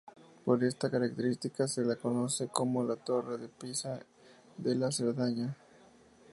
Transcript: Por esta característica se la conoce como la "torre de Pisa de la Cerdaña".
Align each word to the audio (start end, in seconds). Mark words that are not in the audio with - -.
Por 0.45 0.63
esta 0.63 0.89
característica 0.89 1.67
se 1.67 1.85
la 1.85 1.95
conoce 1.95 2.47
como 2.47 2.83
la 2.83 2.95
"torre 2.95 3.37
de 3.37 3.47
Pisa 3.49 3.99
de 4.57 4.73
la 4.73 4.91
Cerdaña". 4.91 5.55